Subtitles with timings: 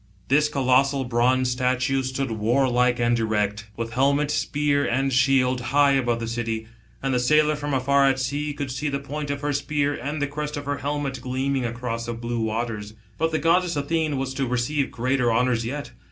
[0.29, 6.19] This colossal bronze statue stood warlike and erect, with helmet, spear, and shield, high above
[6.19, 6.65] the city.
[7.03, 10.19] And the sailor from afar at sea, could see the point of her spear and
[10.19, 12.95] the crest of her helmet gleaming across the blue waters.
[13.19, 15.91] But the goddess Athene was to receive greater honours yet.